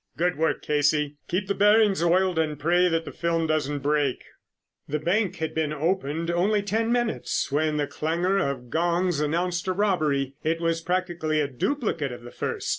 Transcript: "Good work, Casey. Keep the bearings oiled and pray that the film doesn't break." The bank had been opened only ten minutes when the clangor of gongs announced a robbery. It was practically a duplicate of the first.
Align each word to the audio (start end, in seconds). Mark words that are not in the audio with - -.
"Good 0.17 0.35
work, 0.35 0.63
Casey. 0.63 1.17
Keep 1.27 1.47
the 1.47 1.53
bearings 1.53 2.01
oiled 2.01 2.39
and 2.39 2.57
pray 2.57 2.87
that 2.87 3.05
the 3.05 3.11
film 3.11 3.45
doesn't 3.45 3.81
break." 3.83 4.23
The 4.87 4.97
bank 4.97 5.35
had 5.35 5.53
been 5.53 5.71
opened 5.71 6.31
only 6.31 6.63
ten 6.63 6.91
minutes 6.91 7.51
when 7.51 7.77
the 7.77 7.85
clangor 7.85 8.39
of 8.39 8.71
gongs 8.71 9.19
announced 9.19 9.67
a 9.67 9.73
robbery. 9.73 10.33
It 10.43 10.59
was 10.59 10.81
practically 10.81 11.39
a 11.39 11.47
duplicate 11.47 12.11
of 12.11 12.23
the 12.23 12.31
first. 12.31 12.69